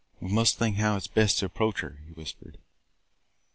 We 0.19 0.29
must 0.31 0.57
think 0.57 0.77
how 0.77 0.95
it 0.95 1.01
's 1.01 1.05
best 1.05 1.37
to 1.37 1.45
approach 1.45 1.81
her," 1.81 1.99
he 2.07 2.13
whispered. 2.13 2.57